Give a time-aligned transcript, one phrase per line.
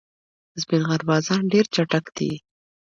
[0.53, 2.31] د سپین غر بازان ډېر چټک دي.